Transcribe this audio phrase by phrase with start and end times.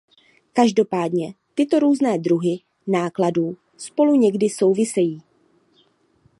[0.53, 5.21] Každopádně tyto různé druhy nákladů spolu někdy souvisejí.